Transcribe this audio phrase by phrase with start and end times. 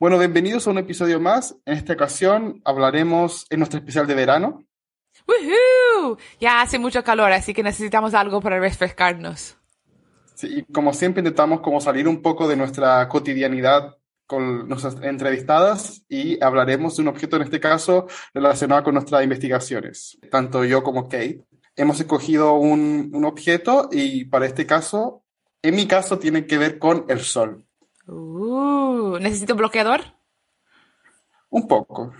[0.00, 1.56] Bueno, bienvenidos a un episodio más.
[1.64, 4.64] En esta ocasión hablaremos en nuestro especial de verano.
[5.26, 6.16] ¡Woohoo!
[6.38, 9.56] Ya hace mucho calor, así que necesitamos algo para refrescarnos.
[10.36, 16.04] Sí, y como siempre intentamos como salir un poco de nuestra cotidianidad con nuestras entrevistadas
[16.08, 20.16] y hablaremos de un objeto, en este caso, relacionado con nuestras investigaciones.
[20.30, 25.24] Tanto yo como Kate hemos escogido un, un objeto y para este caso,
[25.60, 27.64] en mi caso, tiene que ver con el Sol.
[28.48, 30.00] Uh, ¿Necesito bloqueador?
[31.50, 32.14] Un poco.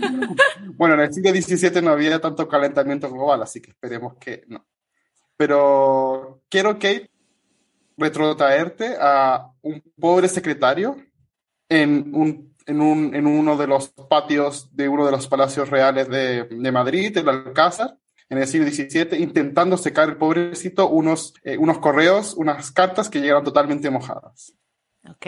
[0.76, 4.66] bueno, en el siglo XVII no había tanto calentamiento global, así que esperemos que no.
[5.36, 7.10] Pero quiero, Kate,
[7.98, 10.96] retrotraerte a un pobre secretario
[11.68, 16.08] en, un, en, un, en uno de los patios de uno de los palacios reales
[16.08, 17.98] de, de Madrid, el Alcázar,
[18.30, 23.20] en el siglo XVII, intentando secar el pobrecito unos, eh, unos correos, unas cartas que
[23.20, 24.54] llegaron totalmente mojadas.
[25.10, 25.26] Ok.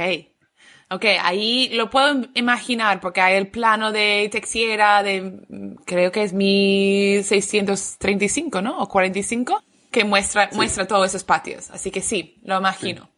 [0.91, 5.43] Ok, ahí lo puedo imaginar porque hay el plano de Texiera de,
[5.85, 8.79] creo que es 1635, ¿no?
[8.79, 11.71] O 45, que muestra, muestra todos esos patios.
[11.71, 13.11] Así que sí, lo imagino.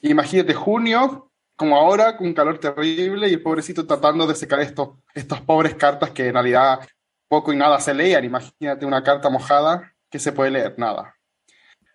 [0.00, 0.08] Sí.
[0.08, 4.96] Imagínate junio, como ahora, con un calor terrible y el pobrecito tratando de secar estos,
[5.14, 6.80] estos pobres cartas que en realidad
[7.28, 8.24] poco y nada se leían.
[8.24, 11.16] Imagínate una carta mojada que se puede leer, nada.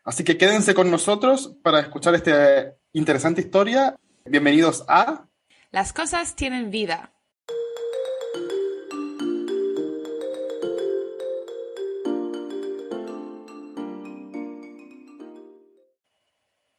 [0.04, 3.96] Así que quédense con nosotros para escuchar esta interesante historia.
[4.26, 5.26] Bienvenidos a...
[5.72, 7.14] Las cosas tienen vida.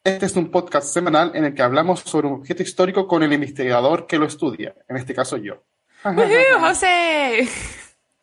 [0.03, 3.33] Este es un podcast semanal en el que hablamos sobre un objeto histórico con el
[3.33, 5.63] investigador que lo estudia, en este caso yo.
[6.05, 7.49] ¡Woohoo, José!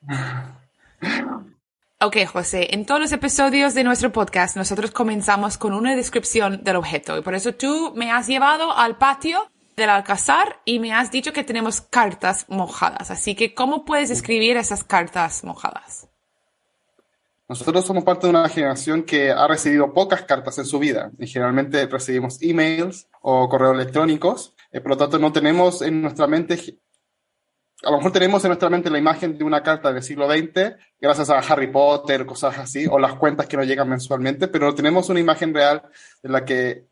[2.00, 6.76] Ok, José, en todos los episodios de nuestro podcast nosotros comenzamos con una descripción del
[6.76, 11.10] objeto y por eso tú me has llevado al patio del Alcázar y me has
[11.10, 13.10] dicho que tenemos cartas mojadas.
[13.10, 16.08] Así que, ¿cómo puedes describir esas cartas mojadas?
[17.50, 21.26] Nosotros somos parte de una generación que ha recibido pocas cartas en su vida y
[21.26, 26.78] generalmente recibimos emails o correos electrónicos, eh, por lo tanto no tenemos en nuestra mente
[27.84, 30.76] a lo mejor tenemos en nuestra mente la imagen de una carta del siglo XX,
[31.00, 35.10] gracias a Harry Potter, cosas así, o las cuentas que nos llegan mensualmente, pero tenemos
[35.10, 35.84] una imagen real
[36.24, 36.86] en la que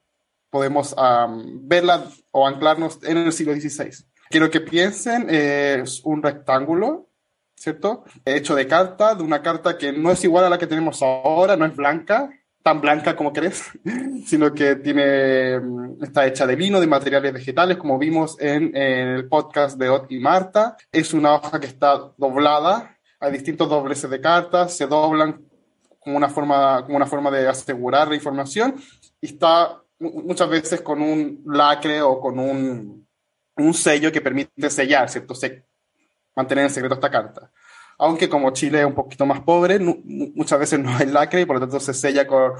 [0.49, 4.05] podemos um, verla o anclarnos en el siglo XVI.
[4.29, 7.09] Quiero que piensen, eh, es un rectángulo,
[7.55, 8.03] ¿cierto?
[8.23, 11.57] Hecho de carta, de una carta que no es igual a la que tenemos ahora,
[11.57, 12.29] no es blanca,
[12.65, 13.63] tan blanca como crees,
[14.25, 15.61] sino que tiene,
[16.01, 20.11] está hecha de lino, de materiales vegetales, como vimos en, en, el podcast de Ot
[20.11, 20.75] y Marta.
[20.91, 25.45] Es una hoja que está doblada, hay distintos dobleces de cartas, se doblan
[25.99, 28.73] como una forma, como una forma de asegurar la información
[29.21, 33.07] y está muchas veces con un lacre o con un,
[33.57, 35.35] un sello que permite sellar, ¿cierto?
[35.35, 35.67] Se,
[36.35, 37.51] mantener en secreto esta carta
[37.97, 41.55] aunque como Chile es un poquito más pobre, muchas veces no hay lacre y por
[41.55, 42.53] lo tanto se sella con,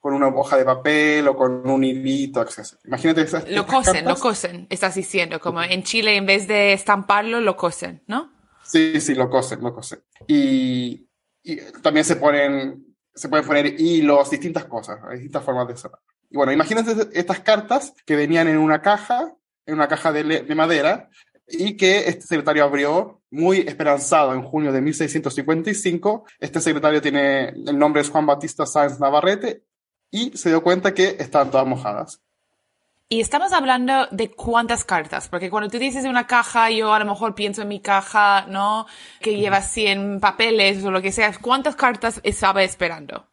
[0.00, 2.74] con una hoja de papel o con un hilito, etc.
[2.84, 3.48] Imagínate esas.
[3.50, 8.02] Lo cosen, lo cosen, estás diciendo, como en Chile en vez de estamparlo, lo cosen,
[8.06, 8.32] ¿no?
[8.62, 10.00] Sí, sí, lo cosen, lo cosen.
[10.26, 11.08] Y,
[11.42, 16.00] y también se ponen, se pueden poner hilos, distintas cosas, distintas formas de cerrar.
[16.30, 19.34] Y bueno, imagínate estas cartas que venían en una caja,
[19.64, 21.08] en una caja de, de madera,
[21.48, 26.24] y que este secretario abrió muy esperanzado en junio de 1655.
[26.40, 29.64] Este secretario tiene, el nombre es Juan Batista Sáenz Navarrete
[30.10, 32.22] y se dio cuenta que estaban todas mojadas.
[33.10, 37.06] Y estamos hablando de cuántas cartas, porque cuando tú dices una caja, yo a lo
[37.06, 38.86] mejor pienso en mi caja, ¿no?
[39.22, 41.32] Que lleva 100 papeles o lo que sea.
[41.40, 43.26] ¿Cuántas cartas estaba esperando?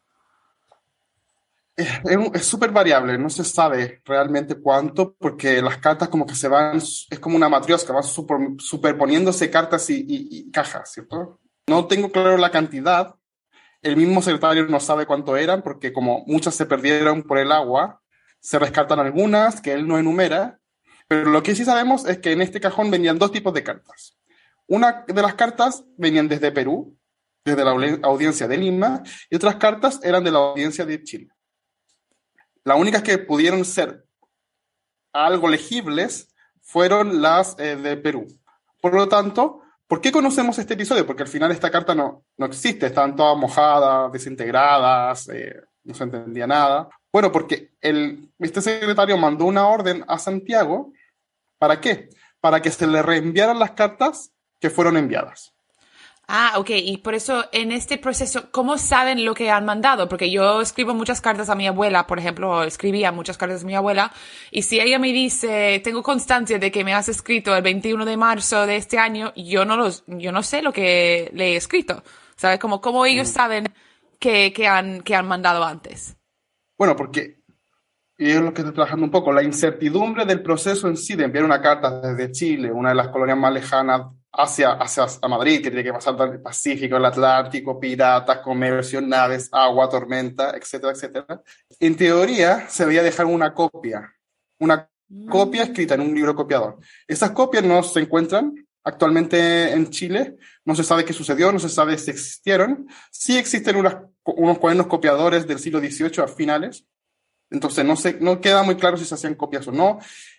[1.76, 6.78] Es súper variable, no se sabe realmente cuánto, porque las cartas como que se van,
[6.78, 11.38] es como una matriosca, van super, superponiéndose cartas y, y, y, cajas, ¿cierto?
[11.66, 13.14] No tengo claro la cantidad,
[13.82, 18.00] el mismo secretario no sabe cuánto eran, porque como muchas se perdieron por el agua,
[18.40, 20.58] se rescatan algunas que él no enumera,
[21.08, 24.16] pero lo que sí sabemos es que en este cajón venían dos tipos de cartas.
[24.66, 26.96] Una de las cartas venían desde Perú,
[27.44, 27.70] desde la
[28.02, 31.28] audiencia de Lima, y otras cartas eran de la audiencia de Chile.
[32.66, 34.04] Las únicas que pudieron ser
[35.12, 38.26] algo legibles fueron las eh, de Perú.
[38.82, 41.06] Por lo tanto, ¿por qué conocemos este episodio?
[41.06, 46.02] Porque al final esta carta no, no existe, estaban todas mojadas, desintegradas, eh, no se
[46.02, 46.88] entendía nada.
[47.12, 50.92] Bueno, porque el, este secretario mandó una orden a Santiago,
[51.58, 52.08] ¿para qué?
[52.40, 55.54] Para que se le reenviaran las cartas que fueron enviadas.
[56.28, 56.70] Ah, ok.
[56.70, 60.08] Y por eso en este proceso, ¿cómo saben lo que han mandado?
[60.08, 63.76] Porque yo escribo muchas cartas a mi abuela, por ejemplo, escribía muchas cartas a mi
[63.76, 64.12] abuela,
[64.50, 68.16] y si ella me dice, tengo constancia de que me has escrito el 21 de
[68.16, 72.02] marzo de este año, yo no los, yo no sé lo que le he escrito.
[72.36, 72.58] ¿Sabes?
[72.58, 73.32] Como, ¿cómo ellos mm.
[73.32, 73.64] saben
[74.18, 76.16] que, que, han, que han mandado antes?
[76.76, 77.36] Bueno, porque
[78.18, 81.24] y es lo que estoy trabajando un poco, la incertidumbre del proceso en sí de
[81.24, 84.06] enviar una carta desde Chile, una de las colonias más lejanas
[84.36, 89.00] hacia, hacia a Madrid, que tiene que pasar por el Pacífico, el Atlántico, piratas, comercio,
[89.00, 91.42] naves, agua, tormenta, etcétera, etcétera.
[91.80, 94.12] En teoría, se debería dejar una copia,
[94.58, 95.28] una mm.
[95.28, 96.78] copia escrita en un libro copiador.
[97.06, 98.54] Esas copias no se encuentran
[98.84, 102.86] actualmente en Chile, no se sabe qué sucedió, no se sabe si existieron.
[103.10, 106.86] Sí existen unas, unos cuadernos copiadores del siglo XVIII a finales,
[107.50, 109.98] entonces no, se, no queda muy claro si se hacían copias o no.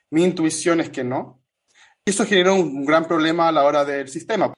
[0.09, 1.41] Mi intuición es que no.
[2.07, 4.53] Esto generó un gran problema a la hora del sistema.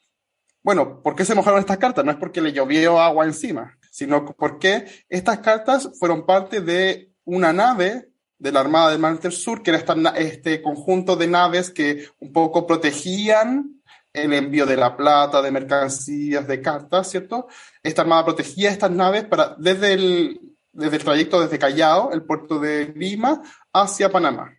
[0.62, 2.06] Bueno, ¿por qué se mojaron estas cartas?
[2.06, 7.52] No es porque le llovió agua encima, sino porque estas cartas fueron parte de una
[7.52, 9.84] nave de la Armada del Mar del Sur, que era
[10.18, 13.82] este conjunto de naves que un poco protegían
[14.14, 17.48] el envío de la plata, de mercancías, de cartas, ¿cierto?
[17.82, 20.40] Esta Armada protegía estas naves para, desde el,
[20.72, 23.42] desde el trayecto desde Callao, el puerto de Lima,
[23.74, 24.59] hacia Panamá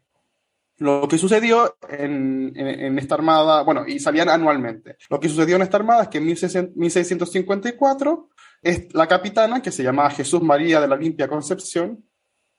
[0.81, 4.97] lo que sucedió en, en, esta armada, bueno, y salían anualmente.
[5.11, 8.31] Lo que sucedió en esta armada es que en 1654
[8.63, 12.03] es la capitana, que se llamaba Jesús María de la Limpia Concepción,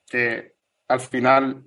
[0.06, 0.54] que
[0.88, 1.64] al final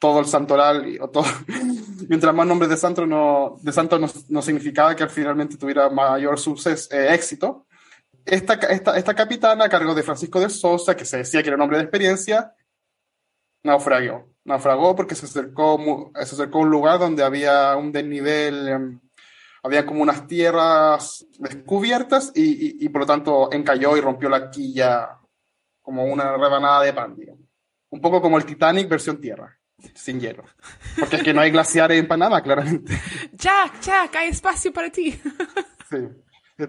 [0.00, 1.24] todo el santoral, o todo,
[2.08, 6.36] mientras más nombres de santo no, de santo no, significaba que al finalmente tuviera mayor
[6.36, 7.68] suceso, eh, éxito.
[8.24, 11.56] Esta, esta, esta capitana, a cargo de Francisco de Sosa, que se decía que era
[11.56, 12.56] un hombre de experiencia,
[13.62, 19.00] naufragó naufragó porque se acercó, se acercó a un lugar donde había un desnivel, em,
[19.62, 25.18] había como unas tierras descubiertas y, y, por lo tanto encalló y rompió la quilla
[25.80, 27.16] como una rebanada de pan,
[27.90, 29.56] Un poco como el Titanic versión tierra,
[29.94, 30.44] sin hielo.
[30.98, 33.00] Porque es que no hay glaciares en Panamá, claramente.
[33.32, 35.12] Jack, Jack, hay espacio para ti.
[35.90, 36.08] sí.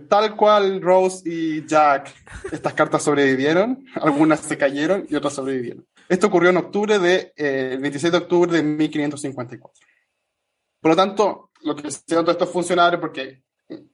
[0.09, 2.11] Tal cual Rose y Jack,
[2.51, 5.85] estas cartas sobrevivieron, algunas se cayeron y otras sobrevivieron.
[6.09, 9.87] Esto ocurrió en octubre de, eh, el 26 de octubre de 1554.
[10.79, 13.43] Por lo tanto, lo que hicieron todos estos funcionarios, porque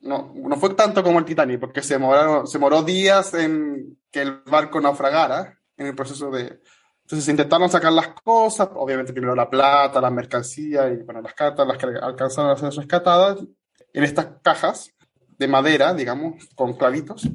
[0.01, 4.21] no, no fue tanto como el Titanic, porque se demoró, se demoró días en que
[4.21, 6.59] el barco naufragara en el proceso de...
[7.03, 11.67] Entonces intentaron sacar las cosas, obviamente primero la plata, las mercancías y bueno, las cartas,
[11.67, 13.39] las que alcanzaron a ser rescatadas
[13.93, 14.91] en estas cajas
[15.37, 17.27] de madera, digamos, con clavitos.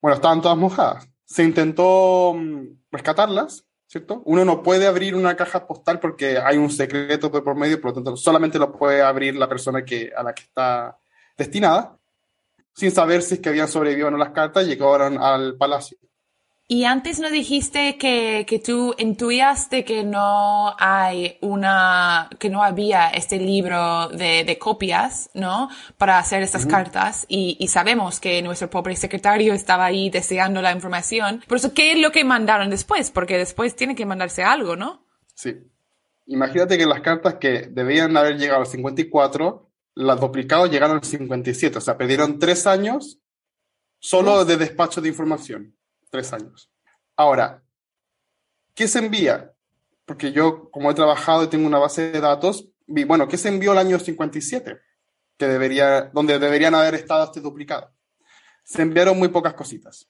[0.00, 1.06] Bueno, estaban todas mojadas.
[1.24, 4.22] Se intentó mm, rescatarlas, ¿cierto?
[4.24, 7.94] Uno no puede abrir una caja postal porque hay un secreto por medio, por lo
[7.94, 10.96] tanto, solamente lo puede abrir la persona que, a la que está
[11.36, 11.98] destinada,
[12.72, 15.98] sin saber si es que habían sobrevivido o no las cartas, llegaron al palacio.
[16.72, 22.62] Y antes nos dijiste que, que tú intuías de que no hay una, que no
[22.62, 25.68] había este libro de, de copias, ¿no?
[25.98, 27.26] Para hacer estas cartas.
[27.28, 31.42] Y, y, sabemos que nuestro pobre secretario estaba ahí deseando la información.
[31.48, 33.10] Por eso, ¿qué es lo que mandaron después?
[33.10, 35.04] Porque después tiene que mandarse algo, ¿no?
[35.34, 35.56] Sí.
[36.26, 41.78] Imagínate que las cartas que debían haber llegado al 54, las duplicados llegaron al 57.
[41.78, 43.18] O sea, perdieron tres años
[43.98, 45.74] solo de despacho de información
[46.10, 46.70] tres años.
[47.16, 47.62] Ahora,
[48.74, 49.52] ¿qué se envía?
[50.04, 53.48] Porque yo, como he trabajado y tengo una base de datos, vi, bueno, ¿qué se
[53.48, 54.80] envió el año 57?
[55.38, 57.92] Que debería, donde deberían haber estado este duplicado.
[58.64, 60.08] Se enviaron muy pocas cositas.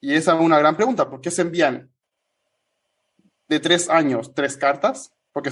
[0.00, 1.08] Y esa es una gran pregunta.
[1.08, 1.90] ¿Por qué se envían
[3.48, 5.12] de tres años tres cartas?
[5.32, 5.50] Porque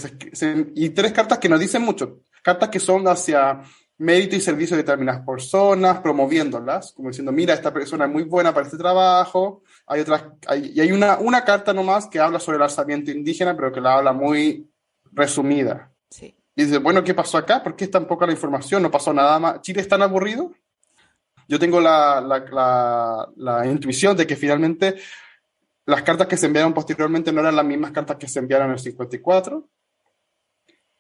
[0.75, 2.21] y tres cartas que no dicen mucho.
[2.43, 3.63] Cartas que son hacia
[4.03, 8.53] mérito y servicio de determinadas personas, promoviéndolas, como diciendo, mira, esta persona es muy buena
[8.53, 9.63] para este trabajo.
[9.87, 13.55] Hay otras, hay, y hay una, una carta nomás que habla sobre el alzamiento indígena,
[13.55, 14.69] pero que la habla muy
[15.13, 15.93] resumida.
[16.11, 16.35] Sí.
[16.57, 17.63] Y dice, bueno, ¿qué pasó acá?
[17.63, 18.83] ¿Por qué es tan poca la información?
[18.83, 19.61] ¿No pasó nada más?
[19.63, 20.51] ¿Chile es tan aburrido?
[21.47, 24.97] Yo tengo la, la, la, la intuición de que finalmente
[25.87, 28.73] las cartas que se enviaron posteriormente no eran las mismas cartas que se enviaron en
[28.75, 29.69] el 54,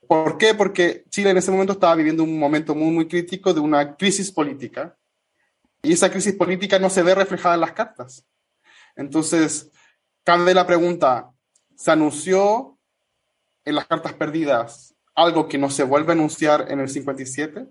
[0.07, 0.55] ¿Por qué?
[0.55, 4.31] Porque Chile en ese momento estaba viviendo un momento muy, muy crítico de una crisis
[4.31, 4.97] política.
[5.83, 8.25] Y esa crisis política no se ve reflejada en las cartas.
[8.95, 9.71] Entonces,
[10.25, 11.33] cabe la pregunta,
[11.75, 12.79] ¿se anunció
[13.65, 17.67] en las cartas perdidas algo que no se vuelve a anunciar en el 57?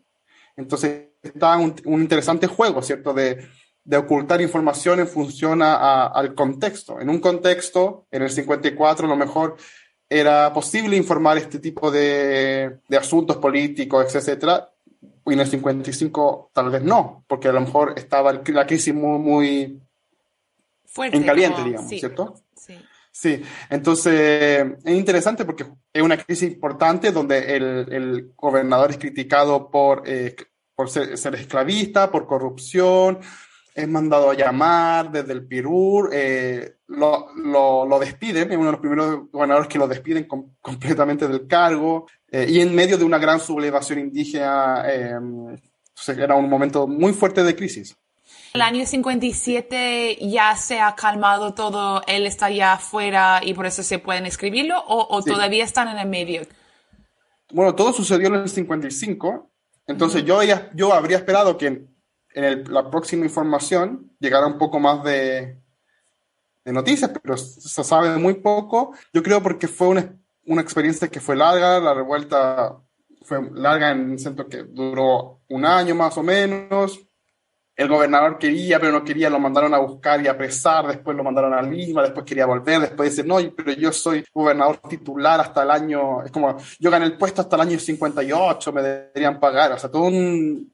[0.58, 3.14] Entonces, está un, interesante juego, ¿cierto?
[3.14, 3.48] De,
[3.84, 7.00] de, ocultar información en función al contexto.
[7.00, 9.56] En un contexto, en el 54, a lo mejor
[10.14, 14.70] era posible informar este tipo de, de asuntos políticos, etcétera,
[15.26, 19.20] y en el 55 tal vez no, porque a lo mejor estaba la crisis muy,
[19.20, 19.82] muy
[20.86, 22.36] Fuerte, en caliente, como- digamos, sí, ¿cierto?
[22.58, 22.76] Sí.
[23.14, 29.70] Sí, entonces es interesante porque es una crisis importante donde el, el gobernador es criticado
[29.70, 30.36] por, eh,
[30.76, 33.20] por ser, ser esclavista, por corrupción,
[33.76, 38.72] es mandado a llamar desde el Pirú, eh, lo, lo, lo despiden, es uno de
[38.74, 43.04] los primeros gobernadores que lo despiden com- completamente del cargo, eh, y en medio de
[43.04, 45.14] una gran sublevación indígena, eh,
[46.18, 47.96] era un momento muy fuerte de crisis.
[48.54, 53.82] El año 57 ya se ha calmado todo, él está ya afuera y por eso
[53.84, 55.30] se pueden escribirlo o, o Sí.
[55.32, 56.42] todavía están en el medio.
[57.54, 59.50] Bueno, todo sucedió en el 55,
[59.88, 61.96] entonces yo, ya- yo habría esperado que en,
[62.34, 65.58] en el- la próxima información llegara un poco más de,
[66.64, 68.94] de noticias, pero se sabe muy poco.
[69.14, 70.16] Yo creo porque fue una,
[70.46, 72.78] una experiencia que fue larga, la revuelta
[73.24, 77.00] fue larga en el sentido que duró un año más o menos.
[77.74, 81.54] El gobernador quería, pero no quería, lo mandaron a buscar y apresar, después lo mandaron
[81.54, 85.72] a Lima, después quería volver, después dice, no, pero yo soy gobernador titular hasta el
[85.72, 89.80] año, es como, yo gané el puesto hasta el año 58, me deberían pagar, o
[89.80, 90.12] sea, todo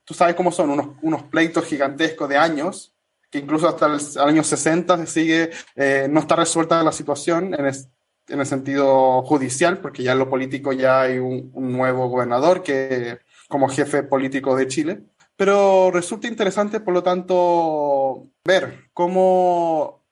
[0.04, 2.97] tú sabes cómo son, unos, unos pleitos gigantescos de años,
[3.38, 7.66] que incluso hasta el, año 60 se sigue, eh, no está resuelta la situación en,
[7.68, 7.90] es-
[8.28, 12.62] en el sentido judicial, porque ya en lo político ya hay un, un nuevo gobernador
[12.62, 15.04] que como jefe político de Chile.
[15.38, 20.04] Pero resulta interesante, por lo tanto, ver cómo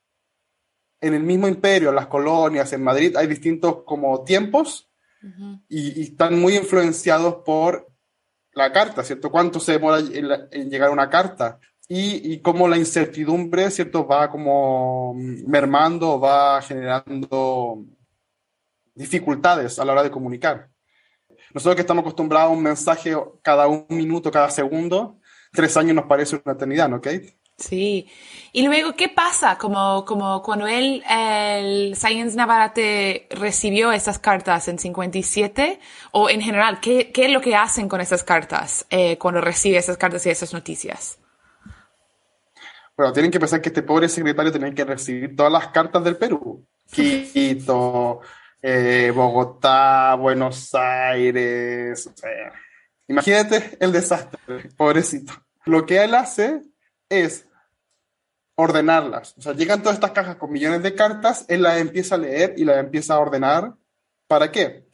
[1.00, 4.88] en el mismo imperio, en las colonias, en Madrid, hay distintos como tiempos
[5.68, 7.88] y, y están muy influenciados por
[8.52, 9.30] la carta, ¿cierto?
[9.30, 11.58] ¿Cuánto se demora en, la- en llegar una carta?
[11.88, 14.06] Y, y cómo la incertidumbre, ¿cierto?
[14.06, 17.84] Va como mermando, va generando
[18.94, 20.68] dificultades a la hora de comunicar.
[21.54, 25.18] Nosotros que estamos acostumbrados a un mensaje cada un minuto, cada segundo,
[25.52, 27.36] tres años nos parece una eternidad, ¿no, Kate?
[27.56, 28.06] Sí.
[28.52, 29.56] Y luego, ¿qué pasa?
[29.56, 30.04] Como,
[30.42, 35.80] cuando él, el Science Navarrete recibió esas cartas en 57,
[36.12, 39.78] o en general, ¿qué, qué es lo que hacen con esas cartas eh, cuando recibe
[39.78, 41.18] esas cartas y esas noticias?
[42.96, 46.16] Bueno, tienen que pensar que este pobre secretario tenía que recibir todas las cartas del
[46.16, 46.66] Perú.
[46.90, 48.20] Quito,
[48.62, 52.06] eh, Bogotá, Buenos Aires.
[52.06, 52.52] o sea,
[53.06, 55.34] imagínate el desastre, pobrecito.
[55.66, 56.62] Lo que él hace
[57.10, 57.46] es
[58.54, 59.34] ordenarlas.
[59.36, 62.54] O sea, llegan todas estas cajas con millones de cartas, él las empieza a leer
[62.56, 63.74] y las empieza a ordenar.
[64.26, 64.88] ¿Para qué?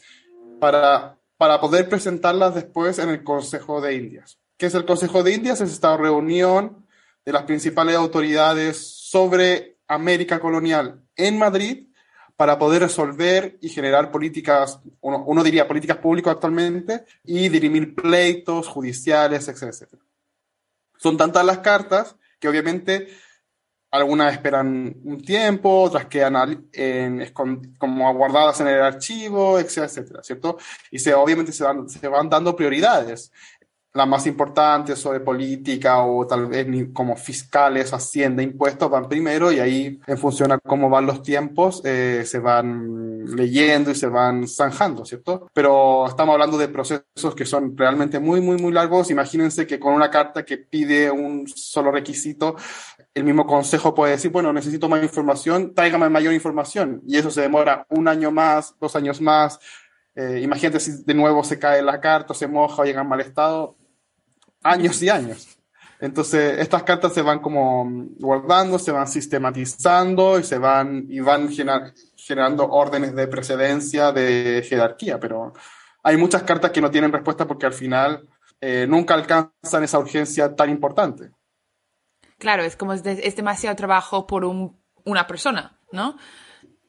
[0.59, 4.41] Para, para poder presentarlas después en el Consejo de Indias.
[4.57, 5.61] ¿Qué es el Consejo de Indias?
[5.61, 6.82] Es esta reunión
[7.25, 11.89] de las principales autoridades sobre América colonial en Madrid
[12.37, 18.67] para poder resolver y generar políticas, uno, uno diría políticas públicas actualmente, y dirimir pleitos
[18.67, 20.03] judiciales, etcétera, etcétera.
[20.97, 23.09] Son tantas las cartas que obviamente
[23.93, 27.31] algunas esperan un tiempo, otras quedan en-
[27.79, 30.59] como guardadas en el archivo, etcétera, etcétera, ¿cierto?
[30.91, 33.31] Y se, obviamente se van, se van dando prioridades.
[33.95, 39.61] Las más importantes sobre política o tal vez como fiscales, hacienda, impuestos van primero y
[39.61, 44.49] ahí en función a cómo van los tiempos eh, se van leyendo y se van
[44.49, 45.49] zanjando, ¿cierto?
[45.53, 49.11] Pero estamos hablando de procesos que son realmente muy, muy, muy largos.
[49.11, 52.57] Imagínense que con una carta que pide un solo requisito,
[53.15, 57.03] el mismo consejo puede decir, bueno, necesito más información, tráigame mayor información.
[57.07, 59.59] Y eso se demora un año más, dos años más.
[60.15, 63.21] Eh, imagínate si de nuevo se cae la carta, se moja o llega en mal
[63.21, 63.77] estado.
[64.63, 65.49] Años y años.
[66.01, 67.85] Entonces, estas cartas se van como
[68.19, 74.65] guardando, se van sistematizando y se van, y van gener- generando órdenes de precedencia, de
[74.69, 75.53] jerarquía, pero
[76.03, 78.29] hay muchas cartas que no tienen respuesta porque al final
[78.61, 81.31] eh, nunca alcanzan esa urgencia tan importante.
[82.39, 86.17] Claro, es como es, de- es demasiado trabajo por un- una persona, ¿no?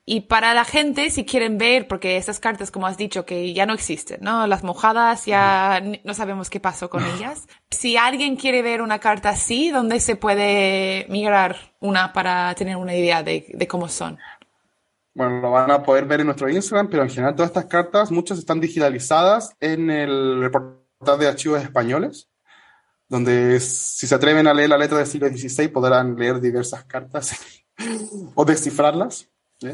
[0.06, 3.66] Y para la gente, si quieren ver, porque esas cartas, como has dicho, que ya
[3.66, 4.46] no existen, ¿no?
[4.48, 7.48] Las mojadas ya no sabemos qué pasó con ellas.
[7.72, 12.94] Si alguien quiere ver una carta así, ¿dónde se puede migrar una para tener una
[12.94, 14.20] idea de, de cómo son?
[15.14, 18.12] Bueno, lo van a poder ver en nuestro Instagram, pero en general todas estas cartas,
[18.12, 22.30] muchas están digitalizadas en el portal de archivos españoles,
[23.08, 27.40] donde si se atreven a leer la letra del siglo XVI podrán leer diversas cartas
[28.36, 29.30] o descifrarlas.
[29.62, 29.70] ¿sí?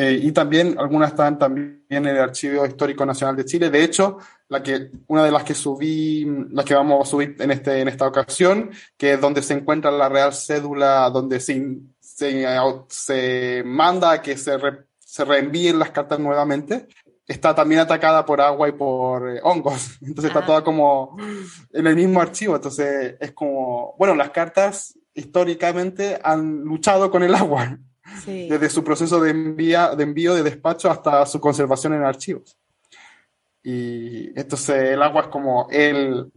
[0.00, 3.68] Eh, y también algunas están también en el Archivo Histórico Nacional de Chile.
[3.68, 7.50] De hecho, la que, una de las que subí, las que vamos a subir en,
[7.50, 12.46] este, en esta ocasión, que es donde se encuentra la real cédula, donde se, se,
[12.88, 16.86] se manda a que se, re- se reenvíen las cartas nuevamente.
[17.26, 19.98] está también atacada por agua y por eh, hongos.
[20.02, 21.16] Entonces está toda como
[21.72, 22.54] en el mismo archivo.
[22.54, 27.78] Entonces es como, bueno, las cartas históricamente han luchado con el agua.
[28.26, 32.56] Desde su proceso de, envía, de envío de despacho hasta su conservación en archivos.
[33.62, 36.30] Y entonces el agua es como el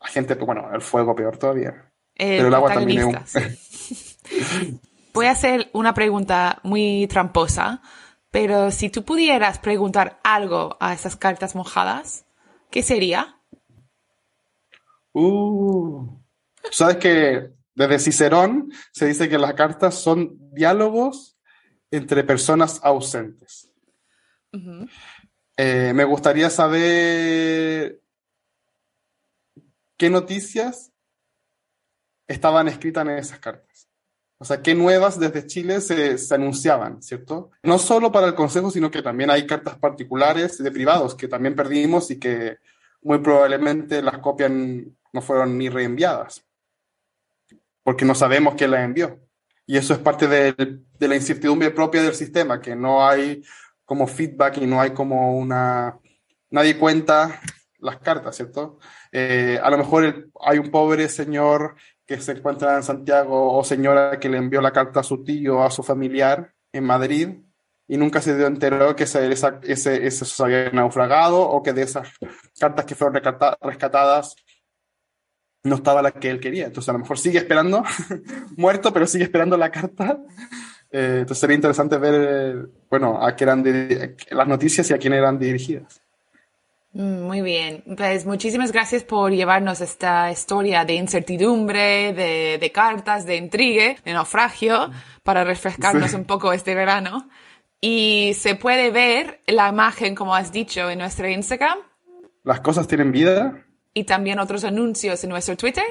[0.00, 1.90] agente, bueno, el fuego peor todavía.
[2.16, 4.18] Pero el agua también es
[5.12, 7.82] Voy a hacer una pregunta muy tramposa,
[8.30, 12.24] pero si tú pudieras preguntar algo a esas cartas mojadas,
[12.70, 13.36] ¿qué sería?
[15.12, 16.06] Uh,
[16.70, 21.38] sabes que desde Cicerón se dice que las cartas son diálogos
[21.90, 23.72] entre personas ausentes.
[25.56, 28.00] Eh, me gustaría saber
[29.96, 30.92] qué noticias
[32.26, 33.88] estaban escritas en esas cartas.
[34.38, 37.50] O sea, qué nuevas desde Chile se, anunciaban, ¿cierto?
[37.62, 41.54] No solo para el Consejo, sino que también hay cartas particulares de privados que también
[41.54, 42.56] perdimos y que
[43.02, 46.42] muy probablemente las copias no fueron ni reenviadas,
[47.90, 49.18] porque no sabemos quién las envió.
[49.66, 53.42] Y eso es parte de, la incertidumbre propia del sistema, que no hay
[53.84, 55.98] como feedback y no hay como una...
[56.50, 57.40] Nadie cuenta
[57.80, 58.78] las cartas, ¿cierto?
[59.10, 61.74] Eh, a lo mejor hay un pobre señor
[62.06, 65.58] que se encuentra en Santiago o señora que le envió la carta a su tío
[65.58, 67.40] o a su familiar en Madrid
[67.88, 71.82] y nunca se dio entero que ese, ese, ese, se había naufragado o que de
[71.82, 72.08] esas
[72.56, 73.20] cartas que fueron
[73.60, 74.36] rescatadas
[75.62, 76.66] no estaba la que él quería.
[76.66, 77.82] Entonces a lo mejor sigue esperando,
[78.56, 80.18] muerto, pero sigue esperando la carta.
[80.90, 83.64] Eh, entonces sería interesante ver, bueno, a qué eran
[84.30, 86.00] las noticias y a quién eran dirigidas.
[86.92, 93.36] Mm, muy bien, pues muchísimas gracias por llevarnos esta historia de incertidumbre, de, cartas, de
[93.36, 94.90] intrigue, de naufragio,
[95.22, 97.28] para refrescarnos un poco este verano.
[97.80, 101.78] Y se puede ver la imagen, como has dicho, en nuestro Instagram.
[102.42, 103.64] Las cosas tienen vida.
[103.92, 105.84] Y también otros anuncios en nuestro Twitter.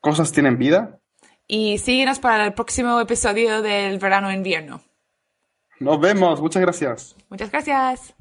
[0.00, 0.98] Cosas tienen vida.
[1.46, 4.80] Y síguenos para el próximo episodio del verano-invierno.
[5.80, 7.16] Nos vemos, muchas gracias.
[7.28, 8.14] Muchas gracias.